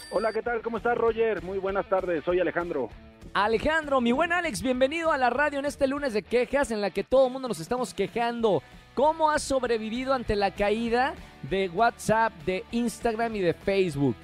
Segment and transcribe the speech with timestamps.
[0.10, 0.64] Hola, ¿qué tal?
[0.64, 1.44] ¿Cómo estás, Roger?
[1.44, 2.90] Muy buenas tardes, soy Alejandro.
[3.34, 6.90] Alejandro, mi buen Alex, bienvenido a la radio en este lunes de quejas en la
[6.90, 8.64] que todo el mundo nos estamos quejando.
[8.96, 11.14] ¿Cómo has sobrevivido ante la caída
[11.44, 14.16] de WhatsApp, de Instagram y de Facebook?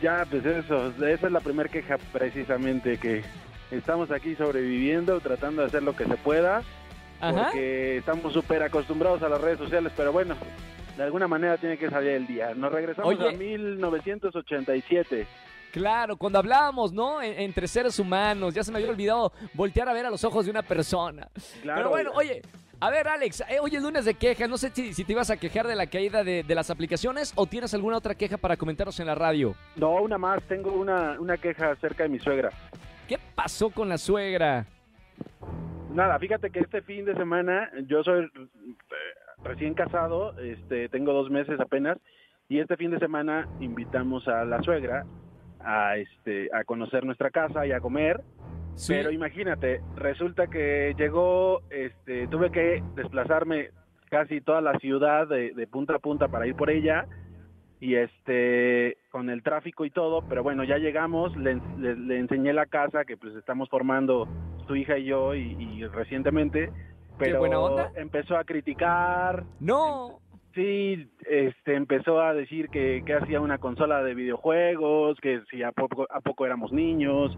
[0.00, 3.22] Ya, pues eso, esa es la primera queja precisamente, que
[3.70, 6.62] estamos aquí sobreviviendo, tratando de hacer lo que se pueda,
[7.20, 10.34] porque estamos súper acostumbrados a las redes sociales, pero bueno,
[10.96, 12.54] de alguna manera tiene que salir el día.
[12.54, 15.26] Nos regresamos a 1987.
[15.72, 17.22] Claro, cuando hablábamos, ¿no?
[17.22, 20.50] entre seres humanos, ya se me había olvidado voltear a ver a los ojos de
[20.50, 21.28] una persona.
[21.62, 21.78] Claro.
[21.78, 22.42] Pero bueno, oye,
[22.78, 24.50] a ver, Alex, eh, hoy es lunes de quejas.
[24.50, 27.72] No sé si, te ibas a quejar de la caída de, las aplicaciones o tienes
[27.74, 29.54] alguna otra queja para comentarnos en la radio.
[29.76, 30.42] No, una más.
[30.48, 32.50] Tengo una, una queja acerca de mi suegra.
[33.08, 34.66] ¿Qué pasó con la suegra?
[35.92, 38.90] Nada, fíjate que este fin de semana yo soy eh,
[39.44, 41.98] recién casado, este, tengo dos meses apenas,
[42.48, 45.04] y este fin de semana invitamos a la suegra
[45.64, 48.22] a, este, a conocer nuestra casa y a comer.
[48.88, 53.70] Pero imagínate, resulta que llegó, este, tuve que desplazarme
[54.10, 57.06] casi toda la ciudad de, punta a punta para ir por ella
[57.80, 61.58] y este con el tráfico y todo, pero bueno, ya llegamos, le,
[62.18, 64.28] enseñé la casa que pues estamos formando
[64.66, 66.70] su hija y yo y, recientemente,
[67.18, 67.92] pero buena onda?
[67.96, 69.44] empezó a criticar.
[69.60, 70.21] No.
[70.54, 76.06] Sí, este, empezó a decir que, hacía una consola de videojuegos, que si a poco,
[76.10, 77.36] a poco éramos niños.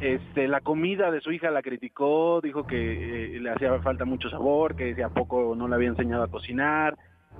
[0.00, 4.30] Este, la comida de su hija la criticó, dijo que eh, le hacía falta mucho
[4.30, 6.96] sabor, que si a poco no le había enseñado a cocinar.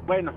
[0.06, 0.32] Bueno.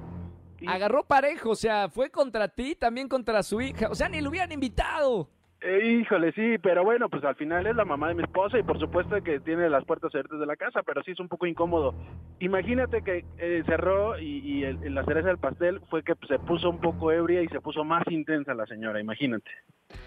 [0.65, 3.89] Agarró parejo, o sea, fue contra ti, también contra su hija.
[3.89, 5.27] O sea, ni lo hubieran invitado.
[5.65, 8.63] Eh, híjole, sí, pero bueno, pues al final es la mamá de mi esposa y
[8.63, 11.45] por supuesto que tiene las puertas abiertas de la casa, pero sí es un poco
[11.45, 11.95] incómodo.
[12.39, 17.13] Imagínate que eh, cerró y, la cereza del pastel fue que se puso un poco
[17.13, 19.49] ebria y se puso más intensa la señora, imagínate.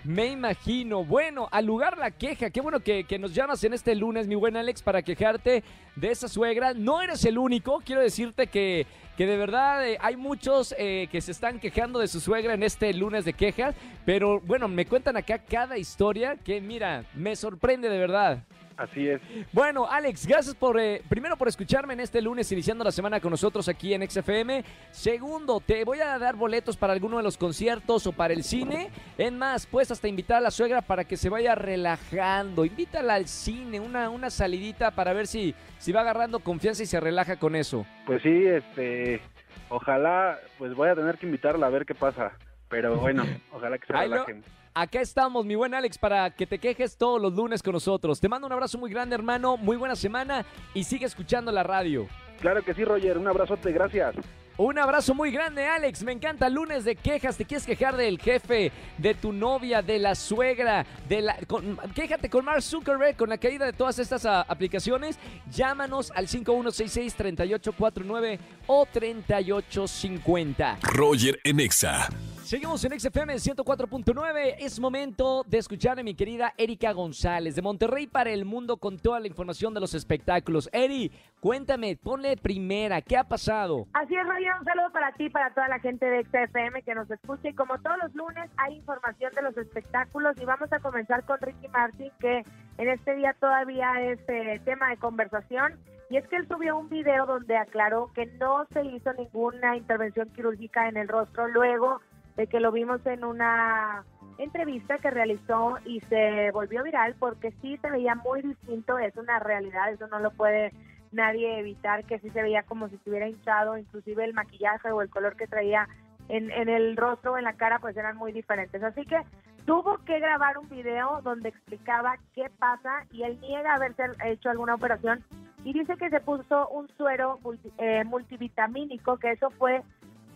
[0.05, 1.05] Me imagino.
[1.05, 2.51] Bueno, al lugar la queja.
[2.51, 5.65] Qué bueno que, nos llamas en este lunes, mi buen Alex, para quejarte
[5.97, 6.75] de esa suegra.
[6.75, 7.81] No eres el único.
[7.85, 8.87] Quiero decirte que,
[9.17, 12.63] que de verdad eh, hay muchos eh, que se están quejando de su suegra en
[12.63, 13.75] este lunes de quejas.
[14.05, 18.45] Pero bueno, me cuentan acá cada historia que, mira, me sorprende de verdad.
[18.77, 19.21] Así es.
[19.53, 23.31] Bueno, Alex, gracias por eh, primero por escucharme en este lunes iniciando la semana con
[23.31, 24.63] nosotros aquí en XFM.
[24.91, 28.91] Segundo, te voy a dar boletos para alguno de los conciertos o para el cine.
[29.17, 32.65] En más, puedes hasta invitar a la suegra para que se vaya relajando.
[32.67, 37.01] Invítala al cine, una, una salidita para ver si, si va agarrando confianza y se
[37.01, 37.87] relaja con eso.
[38.05, 39.23] Pues sí, este,
[39.71, 42.33] ojalá, pues voy a tener que invitarla a ver qué pasa.
[42.69, 44.45] Pero bueno, ojalá que se relajen.
[44.79, 48.21] Acá estamos, mi buen Alex, para que te quejes todos los lunes con nosotros.
[48.21, 49.57] Te mando un abrazo muy grande, hermano.
[49.57, 50.45] Muy buena semana
[50.75, 52.07] y sigue escuchando la radio.
[52.43, 54.15] Claro que sí, Roger, un abrazote, gracias.
[54.59, 56.03] Un abrazo muy grande, Alex.
[56.03, 57.39] Me encanta lunes de quejas.
[57.39, 62.29] ¿Te quieres quejar del jefe, de tu novia, de la suegra, de la con- quéjate
[62.29, 65.19] con Mark Zuckerberg con la caída de todas estas ah, aplicaciones?
[65.51, 70.81] Llámanos al 5166-3849 o 3850.
[70.83, 72.11] Roger en Exa.
[72.47, 74.55] Seguimos en XFM 104.9.
[74.61, 79.01] Es momento de escuchar a mi querida Erika González de Monterrey para el mundo con
[79.01, 80.71] toda la información de los espectáculos.
[80.73, 81.11] Eri,
[81.41, 83.89] cuéntame, ponle primera, ¿qué ha pasado?
[83.95, 87.11] Así es, Roger, un saludo para ti, para toda la gente de XFM que nos
[87.11, 87.49] escucha.
[87.49, 90.37] Y como todos los lunes, hay información de los espectáculos.
[90.41, 92.45] Y vamos a comenzar con Ricky Martin, que
[92.79, 95.81] en este día todavía es eh, tema de conversación.
[96.11, 100.29] Y es que él subió un video donde aclaró que no se hizo ninguna intervención
[100.29, 102.01] quirúrgica en el rostro luego
[102.37, 104.05] de que lo vimos en una
[104.39, 109.39] entrevista que realizó y se volvió viral porque sí se veía muy distinto, es una
[109.39, 110.73] realidad, eso no lo puede
[111.13, 115.09] nadie evitar, que sí se veía como si estuviera hinchado, inclusive el maquillaje o el
[115.09, 115.89] color que traía
[116.29, 118.83] en, en el rostro o en la cara pues eran muy diferentes.
[118.83, 119.23] Así que
[119.65, 124.75] tuvo que grabar un video donde explicaba qué pasa y él niega haberse hecho alguna
[124.75, 125.25] operación
[125.65, 127.41] y dice que se puso un suero
[127.79, 129.83] eh, multivitamínico, que eso fue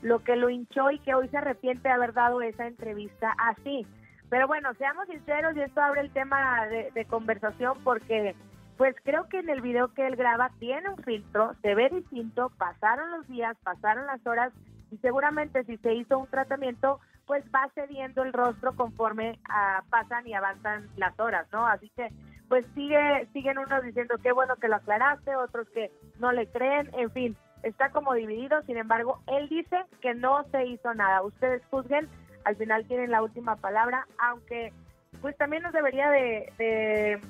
[0.02, 3.87] lo que lo hinchó y que hoy se arrepiente de haber dado esa entrevista así.
[4.29, 8.35] Pero bueno, seamos sinceros y esto abre el tema de, de conversación porque
[8.76, 12.50] pues creo que en el video que él graba tiene un filtro, se ve distinto,
[12.56, 14.52] pasaron los días, pasaron las horas
[14.91, 20.26] y seguramente si se hizo un tratamiento pues va cediendo el rostro conforme ah, pasan
[20.26, 21.67] y avanzan las horas, ¿no?
[21.67, 22.08] Así que
[22.49, 26.91] pues sigue siguen unos diciendo qué bueno que lo aclaraste, otros que no le creen,
[26.94, 31.22] en fin, está como dividido, sin embargo, él dice que no se hizo nada.
[31.22, 32.08] Ustedes juzguen,
[32.44, 34.72] al final tienen la última palabra, aunque
[35.20, 37.20] pues también nos debería de, de,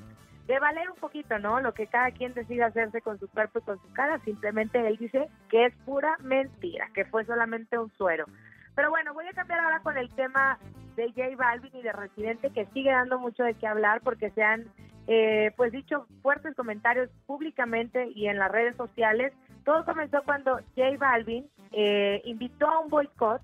[0.46, 1.60] de valer un poquito, ¿no?
[1.60, 4.96] Lo que cada quien decida hacerse con su cuerpo y con su cara, simplemente él
[4.96, 8.26] dice que es pura mentira, que fue solamente un suero.
[8.74, 10.58] Pero bueno, voy a cambiar ahora con el tema
[10.96, 14.42] de J Balvin y de Residente, que sigue dando mucho de qué hablar porque se
[14.42, 14.66] han
[15.06, 19.32] eh, pues dicho fuertes comentarios públicamente y en las redes sociales.
[19.70, 23.40] Todo comenzó cuando J Balvin eh, invitó a un boicot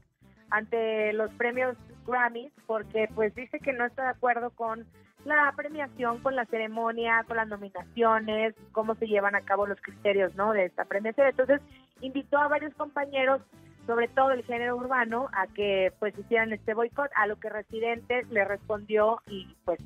[0.50, 4.84] ante los premios Grammys porque pues dice que no está de acuerdo con
[5.24, 10.34] la premiación, con la ceremonia, con las nominaciones, cómo se llevan a cabo los criterios,
[10.34, 10.52] ¿no?
[10.52, 11.28] De esta premiación.
[11.28, 11.60] Entonces
[12.00, 13.40] invitó a varios compañeros,
[13.86, 18.26] sobre todo el género urbano, a que pues hicieran este boicot, a lo que Residente
[18.30, 19.78] le respondió y pues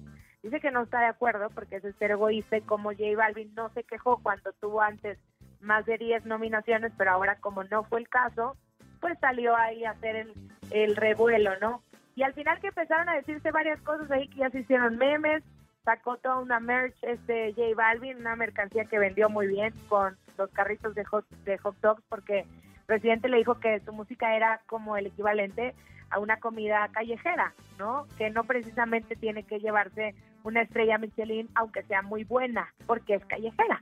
[0.43, 3.69] dice que no está de acuerdo porque es ser egoísta y como J Balvin no
[3.75, 5.19] se quejó cuando tuvo antes
[5.61, 8.57] más de 10 nominaciones, pero ahora como no fue el caso,
[9.01, 10.35] pues salió ahí a hacer el,
[10.71, 11.83] el revuelo, ¿no?
[12.15, 15.43] Y al final que empezaron a decirse varias cosas ahí que ya se hicieron memes,
[15.85, 20.51] sacó toda una merch este J Balvin, una mercancía que vendió muy bien con los
[20.51, 24.61] carritos de hot, de hot dogs porque el presidente le dijo que su música era
[24.67, 25.75] como el equivalente
[26.11, 28.07] a una comida callejera, ¿no?
[28.19, 33.25] Que no precisamente tiene que llevarse una estrella Michelin, aunque sea muy buena, porque es
[33.27, 33.81] callejera.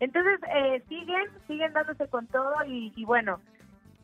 [0.00, 3.40] Entonces, eh, siguen, siguen dándose con todo y, y bueno,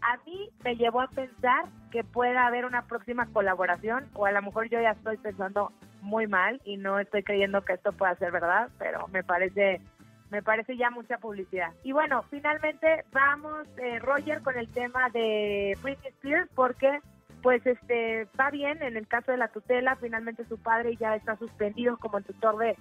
[0.00, 4.42] a mí me llevó a pensar que pueda haber una próxima colaboración o a lo
[4.42, 5.72] mejor yo ya estoy pensando
[6.02, 9.80] muy mal y no estoy creyendo que esto pueda ser verdad, pero me parece
[10.30, 11.72] me parece ya mucha publicidad.
[11.84, 17.00] Y bueno, finalmente vamos eh, Roger con el tema de Britney Spears porque
[17.42, 21.36] pues este va bien en el caso de la tutela, finalmente su padre ya está
[21.36, 22.76] suspendido como tutor de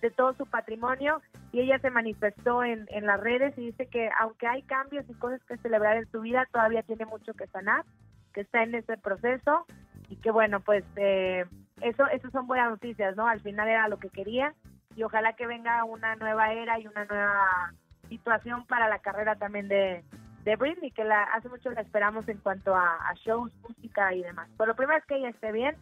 [0.00, 1.20] de todo su patrimonio
[1.52, 5.14] y ella se manifestó en, en las redes y dice que aunque hay cambios y
[5.14, 7.84] cosas que celebrar en su vida, todavía tiene mucho que sanar,
[8.32, 9.66] que está en ese proceso
[10.08, 11.44] y que bueno, pues eh,
[11.80, 13.26] eso, eso son buenas noticias, ¿no?
[13.26, 14.54] Al final era lo que quería
[14.96, 17.72] y ojalá que venga una nueva era y una nueva
[18.08, 20.04] situación para la carrera también de,
[20.44, 24.22] de Britney, que la, hace mucho la esperamos en cuanto a, a shows, música y
[24.22, 24.48] demás.
[24.56, 25.76] Pero lo primero es que ella esté bien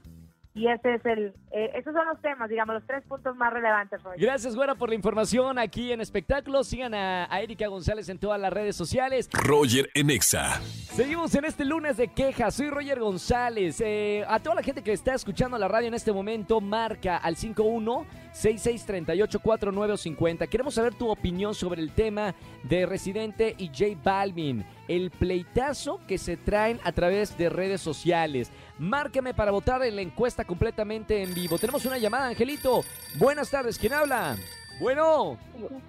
[0.57, 4.03] y ese es el, eh, esos son los temas, digamos, los tres puntos más relevantes.
[4.03, 4.19] Roger.
[4.19, 6.67] Gracias, güera, por la información aquí en Espectáculos.
[6.67, 9.29] Sigan a, a Erika González en todas las redes sociales.
[9.33, 10.55] Roger en Exa.
[10.63, 12.55] Seguimos en este lunes de quejas.
[12.55, 13.83] Soy Roger González.
[13.85, 17.37] Eh, a toda la gente que está escuchando la radio en este momento, marca al
[17.37, 20.49] 51 66384950.
[20.49, 22.35] Queremos saber tu opinión sobre el tema
[22.65, 28.53] de Residente y J Balvin, el pleitazo que se traen a través de redes sociales.
[28.79, 31.59] Márqueme para votar en la encuesta completamente en vivo.
[31.59, 32.85] Tenemos una llamada, Angelito.
[33.19, 34.37] Buenas tardes, ¿quién habla?
[34.81, 35.39] Bueno.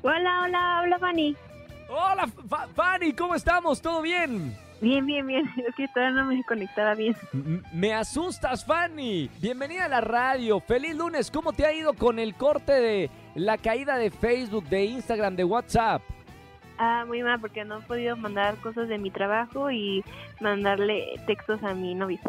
[0.02, 1.36] Hola, hola, habla Fanny.
[1.90, 3.82] Hola, Fa- Fanny, ¿cómo estamos?
[3.82, 4.56] ¿Todo bien?
[4.80, 5.46] Bien, bien, bien.
[5.68, 7.16] Es que todavía no me conectaba bien.
[7.34, 9.30] M- Me asustas, Fanny.
[9.42, 10.60] Bienvenida a la radio.
[10.62, 11.30] Feliz lunes.
[11.32, 15.44] ¿Cómo te ha ido con el corte de la caída de Facebook, de Instagram, de
[15.44, 16.02] WhatsApp?
[16.78, 20.04] Ah, muy mal porque no he podido mandar cosas de mi trabajo y
[20.40, 22.20] mandarle textos a mi novio.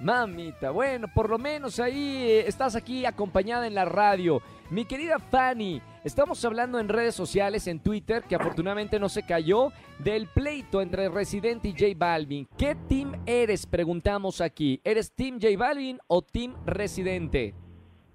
[0.00, 4.40] Mamita, bueno, por lo menos ahí eh, estás aquí acompañada en la radio.
[4.70, 9.72] Mi querida Fanny, estamos hablando en redes sociales, en Twitter, que afortunadamente no se cayó,
[9.98, 12.46] del pleito entre Residente y J Balvin.
[12.56, 13.66] ¿Qué team eres?
[13.66, 14.80] Preguntamos aquí.
[14.84, 17.54] ¿Eres Team J Balvin o Team Residente?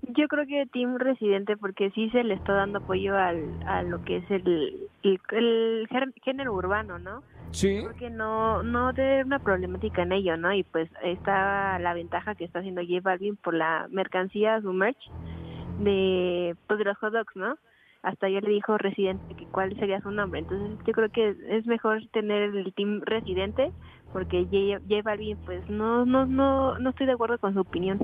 [0.10, 4.04] Yo creo que Team Residente porque sí se le está dando apoyo al, a lo
[4.04, 5.88] que es el, el,
[6.24, 7.24] género urbano, ¿no?
[7.54, 7.82] Sí.
[7.84, 10.54] Porque no no tiene una problemática en ello, ¿no?
[10.54, 14.98] Y pues está la ventaja que está haciendo J Balvin por la mercancía, su merch,
[15.80, 17.58] de, pues, de los hot dogs, ¿no?
[18.02, 20.40] Hasta ya le dijo Residente que cuál sería su nombre.
[20.40, 23.72] Entonces yo creo que es mejor tener el team Residente
[24.12, 28.00] porque J, J Balvin pues no, no, no, no estoy de acuerdo con su opinión.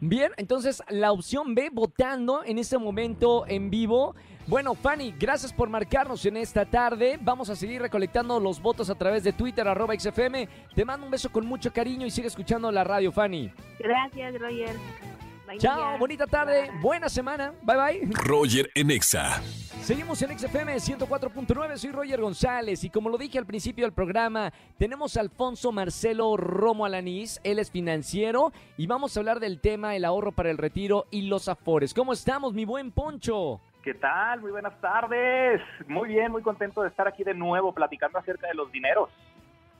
[0.00, 4.14] Bien, entonces la opción B, votando en este momento en vivo.
[4.46, 7.18] Bueno, Fanny, gracias por marcarnos en esta tarde.
[7.20, 10.48] Vamos a seguir recolectando los votos a través de Twitter, arroba XFM.
[10.72, 13.50] Te mando un beso con mucho cariño y sigue escuchando la radio, Fanny.
[13.80, 14.76] Gracias, Roger.
[15.48, 16.80] Bye, Chao, bonita tarde, Bye.
[16.80, 17.54] buena semana.
[17.62, 18.08] Bye bye.
[18.12, 19.42] Roger en Exa.
[19.82, 24.52] Seguimos en XFM 104.9, soy Roger González y como lo dije al principio del programa,
[24.78, 29.94] tenemos a Alfonso Marcelo Romo Alanís, él es financiero y vamos a hablar del tema
[29.94, 31.94] el ahorro para el retiro y los afores.
[31.94, 33.60] ¿Cómo estamos, mi buen Poncho?
[33.86, 34.40] ¿Qué tal?
[34.40, 35.62] Muy buenas tardes.
[35.86, 39.10] Muy bien, muy contento de estar aquí de nuevo platicando acerca de los dineros.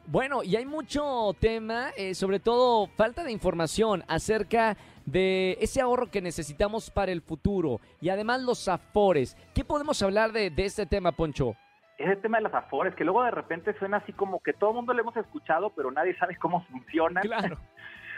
[0.07, 6.09] Bueno, y hay mucho tema, eh, sobre todo falta de información acerca de ese ahorro
[6.09, 9.37] que necesitamos para el futuro y además los afores.
[9.53, 11.57] ¿Qué podemos hablar de, de este tema, Poncho?
[11.99, 14.77] Ese tema de las afores, que luego de repente suena así como que todo el
[14.77, 17.25] mundo lo hemos escuchado, pero nadie sabe cómo funcionan.
[17.25, 17.59] Claro.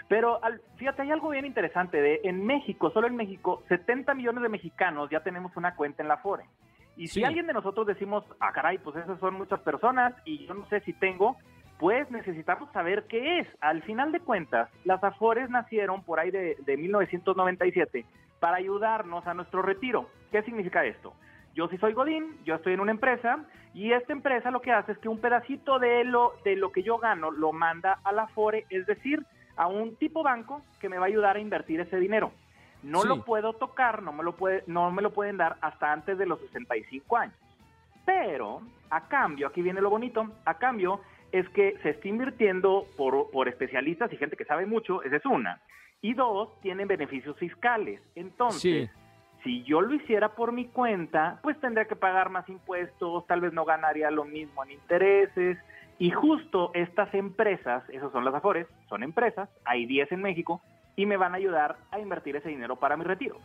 [0.08, 2.00] Pero al- fíjate, hay algo bien interesante.
[2.00, 6.08] De, en México, solo en México, 70 millones de mexicanos ya tenemos una cuenta en
[6.08, 6.44] la Afore.
[6.96, 10.54] Y si alguien de nosotros decimos, ah, caray, pues esas son muchas personas y yo
[10.54, 11.36] no sé si tengo,
[11.78, 13.48] pues necesitamos saber qué es.
[13.60, 18.04] Al final de cuentas, las Afores nacieron por ahí de, de 1997
[18.40, 20.08] para ayudarnos a nuestro retiro.
[20.32, 21.14] ¿Qué significa esto?
[21.54, 24.92] Yo sí soy Godín, yo estoy en una empresa y esta empresa lo que hace
[24.92, 28.22] es que un pedacito de lo, de lo que yo gano lo manda a la
[28.22, 29.24] Afore, es decir,
[29.58, 32.32] a un tipo banco que me va a ayudar a invertir ese dinero.
[32.82, 33.08] No Sí.
[33.08, 36.26] lo puedo tocar, no me lo, puede, no me lo pueden dar hasta antes de
[36.26, 37.34] los 65 años.
[38.06, 41.00] Pero, a cambio, aquí viene lo bonito, a cambio
[41.32, 45.26] es que se está invirtiendo por, por especialistas y gente que sabe mucho, esa es
[45.26, 45.60] una.
[46.00, 48.00] Y dos, tienen beneficios fiscales.
[48.14, 48.90] Entonces, Sí.
[49.42, 53.52] si yo lo hiciera por mi cuenta, pues tendría que pagar más impuestos, tal vez
[53.52, 55.58] no ganaría lo mismo en intereses.
[55.98, 60.60] Y justo estas empresas, esas son las Afores, son empresas, hay 10 en México,
[60.94, 63.38] y me van a ayudar a invertir ese dinero para mi retiro.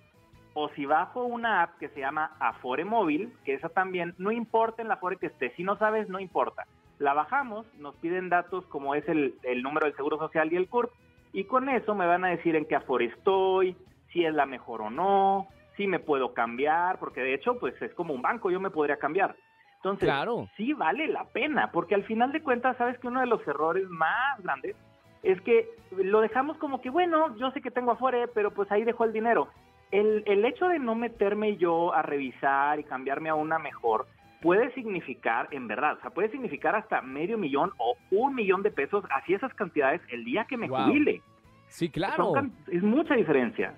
[0.54, 4.82] o si bajo una app que se llama Afore Móvil, que esa también, no importa
[4.82, 6.66] en la Afore que esté, si no sabes, no importa.
[6.98, 10.68] La bajamos, nos piden datos como es el, el número del Seguro Social y el
[10.68, 10.92] CURP,
[11.32, 13.76] y con eso me van a decir en qué Afore estoy,
[14.12, 17.94] si es la mejor o no, si me puedo cambiar, porque de hecho, pues es
[17.94, 19.34] como un banco, yo me podría cambiar.
[19.80, 20.46] Entonces, Claro.
[20.58, 23.88] sí vale la pena, porque al final de cuentas, sabes que uno de los errores
[23.88, 24.76] más grandes
[25.22, 28.84] es que lo dejamos como que, bueno, yo sé que tengo Afore, pero pues ahí
[28.84, 29.48] dejo el dinero.
[29.90, 34.06] El, el hecho de no meterme yo a revisar y cambiarme a una mejor
[34.42, 38.70] puede significar, en verdad, o sea, puede significar hasta medio millón o un millón de
[38.70, 40.88] pesos, así esas cantidades, el día que me Wow.
[40.88, 41.22] jubile.
[41.68, 42.34] Sí, claro.
[42.70, 43.74] es mucha diferencia.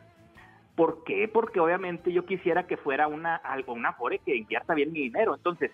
[0.75, 1.29] ¿Por qué?
[1.33, 5.35] Porque obviamente yo quisiera que fuera una algo una Afore que invierta bien mi dinero.
[5.35, 5.71] Entonces,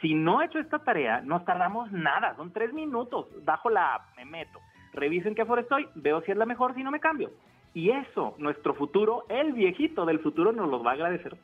[0.00, 3.26] si no he hecho esta tarea, no tardamos nada, son tres minutos.
[3.44, 4.60] Bajo la app, me meto,
[4.92, 7.30] revisen qué Afore estoy, veo si es la mejor, si no me cambio.
[7.74, 11.36] Y eso, nuestro futuro, el viejito del futuro nos los va a agradecer.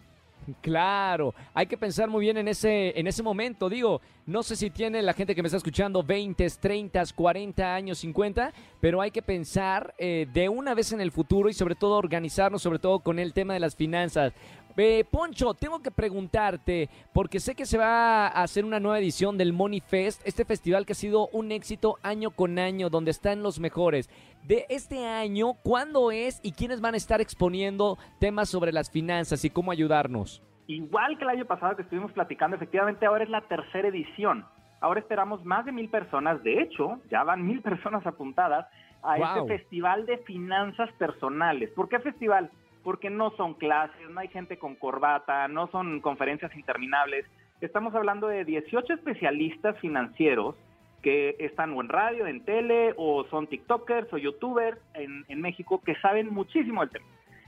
[0.60, 3.68] Claro, hay que pensar muy bien en ese, en ese momento.
[3.68, 7.98] Digo, no sé si tiene la gente que me está escuchando 20, 30, 40 años,
[7.98, 11.96] 50, pero hay que pensar eh, de una vez en el futuro y sobre todo
[11.96, 14.34] organizarnos, sobre todo con el tema de las finanzas.
[14.76, 19.38] Eh, Poncho, tengo que preguntarte, porque sé que se va a hacer una nueva edición
[19.38, 23.42] del Money Fest, este festival que ha sido un éxito año con año, donde están
[23.42, 24.10] los mejores.
[24.42, 29.44] De este año, ¿cuándo es y quiénes van a estar exponiendo temas sobre las finanzas
[29.44, 30.42] y cómo ayudarnos?
[30.66, 34.44] Igual que el año pasado que estuvimos platicando, efectivamente ahora es la tercera edición.
[34.80, 38.66] Ahora esperamos más de mil personas, de hecho, ya van mil personas apuntadas
[39.04, 41.70] a este festival de finanzas personales.
[41.70, 42.50] ¿Por qué festival?
[42.84, 47.26] Porque no son clases, no hay gente con corbata, no son conferencias interminables.
[47.60, 50.54] Estamos hablando de 18 especialistas financieros
[51.02, 55.94] que están o en radio, en tele, o son TikTokers o YouTubers en, México que
[55.96, 57.06] saben muchísimo del tema.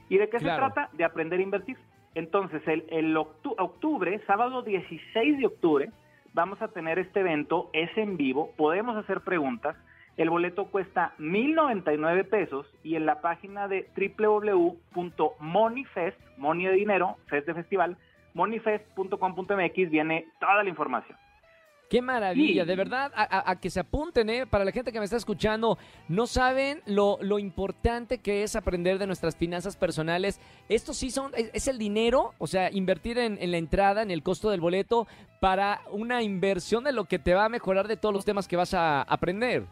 [0.09, 0.88] ¿Y de qué se trata?
[0.93, 1.76] De aprender a invertir.
[2.14, 5.90] Entonces, el, el octubre, sábado 16 de octubre,
[6.33, 9.76] vamos a tener este evento, es en vivo, podemos hacer preguntas,
[10.16, 17.46] el boleto cuesta 1.099 pesos y en la página de www.moneyfest, money de dinero, fest
[17.46, 17.96] de festival,
[18.35, 21.16] moneyfest.com.mx viene toda la información.
[21.88, 24.44] Qué maravilla, de verdad, a, que se apunten, ¿eh?
[24.44, 28.99] Para la gente que me está escuchando, no saben lo, lo importante que es aprender
[28.99, 30.40] de nuestras finanzas personales.
[30.68, 34.25] Esto sí son, es, el dinero, o sea, invertir en, en, la entrada, en el
[34.25, 35.06] costo del boleto,
[35.38, 38.56] para una inversión de lo que te va a mejorar de todos los temas que
[38.56, 39.62] vas a aprender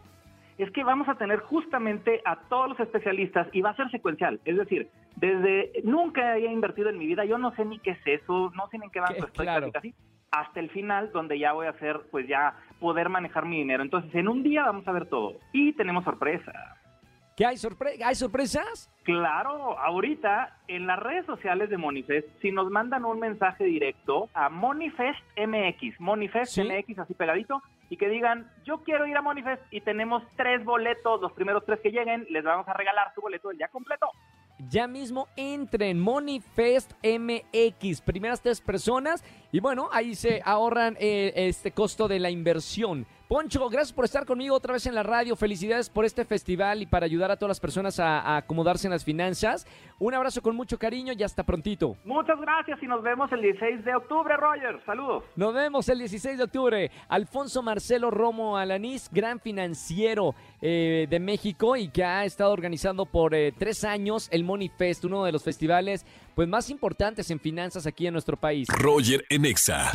[0.58, 4.40] es que vamos a tener justamente a todos los especialistas y va a ser secuencial.
[4.44, 8.06] Es decir, desde nunca había invertido en mi vida, yo no sé ni qué es
[8.06, 9.72] eso, no sé ni en qué banco estoy, claro.
[9.72, 9.94] casi,
[10.30, 13.82] hasta el final donde ya voy a hacer, pues ya poder manejar mi dinero.
[13.82, 16.76] Entonces, en un día vamos a ver todo y tenemos sorpresa.
[17.36, 17.56] ¿Qué hay,
[18.04, 18.90] hay sorpresas?
[19.02, 24.48] Claro, ahorita en las redes sociales de Monifest, si nos mandan un mensaje directo a
[24.48, 27.60] Monifest MX, Monifest MX así pegadito,
[27.90, 31.80] y que digan, yo quiero ir a Monifest y tenemos tres boletos, los primeros tres
[31.80, 34.06] que lleguen, les vamos a regalar su boleto del día completo.
[34.70, 41.72] Ya mismo entren Monifest MX, primeras tres personas, y bueno, ahí se ahorran eh, este
[41.72, 43.06] costo de la inversión.
[43.28, 45.34] Poncho, gracias por estar conmigo otra vez en la radio.
[45.34, 49.02] Felicidades por este festival y para ayudar a todas las personas a, acomodarse en las
[49.02, 49.66] finanzas.
[49.98, 51.96] Un abrazo con mucho cariño y hasta prontito.
[52.04, 54.78] Muchas gracias y nos vemos el 16 de octubre, Roger.
[54.84, 55.24] Saludos.
[55.36, 56.90] Nos vemos el 16 de octubre.
[57.08, 63.34] Alfonso Marcelo Romo Alanís, gran financiero eh, de México y que ha estado organizando por
[63.34, 67.86] eh, tres años el Money Fest, uno de los festivales pues, más importantes en finanzas
[67.86, 68.68] aquí en nuestro país.
[68.68, 69.92] Roger Enexa.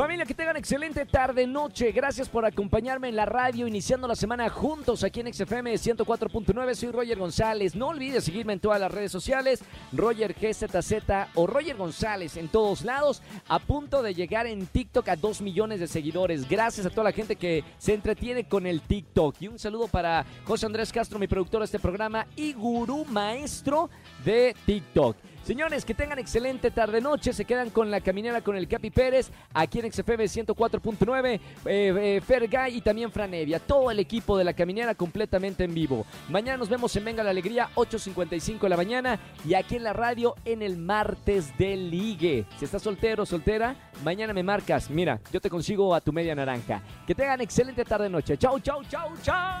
[0.00, 1.92] Familia, que tengan excelente tarde, noche.
[1.92, 6.74] Gracias por acompañarme en la radio, iniciando la semana juntos aquí en XFM 104.9.
[6.74, 7.74] Soy Roger González.
[7.74, 12.82] No olvides seguirme en todas las redes sociales, Roger GZZ o Roger González en todos
[12.82, 13.20] lados.
[13.46, 16.48] A punto de llegar en TikTok a 2 millones de seguidores.
[16.48, 19.36] Gracias a toda la gente que se entretiene con el TikTok.
[19.38, 23.90] Y un saludo para José Andrés Castro, mi productor de este programa y gurú maestro
[24.24, 25.14] de TikTok.
[25.42, 27.32] Señores, que tengan excelente tarde-noche.
[27.32, 32.20] Se quedan con la caminera con el Capi Pérez, aquí en XFM 104.9, eh, eh,
[32.24, 33.58] Fergay y también Franevia.
[33.58, 36.06] Todo el equipo de la caminera completamente en vivo.
[36.28, 39.18] Mañana nos vemos en Venga la Alegría, 8.55 de la mañana.
[39.44, 42.44] Y aquí en la radio en el martes de ligue.
[42.58, 43.74] Si estás soltero o soltera,
[44.04, 44.90] mañana me marcas.
[44.90, 46.82] Mira, yo te consigo a tu media naranja.
[47.06, 48.36] Que tengan excelente tarde-noche.
[48.36, 49.60] Chau, chau, chau, chau.